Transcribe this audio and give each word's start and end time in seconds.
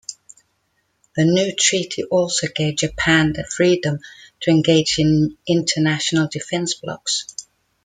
The 1.15 1.25
new 1.25 1.53
treaty 1.55 2.03
also 2.05 2.47
gave 2.47 2.77
Japan 2.77 3.33
the 3.33 3.43
freedom 3.45 3.99
to 4.39 4.49
engage 4.49 4.97
in 4.97 5.37
international 5.47 6.27
defense 6.27 6.73
blocs. 6.73 7.27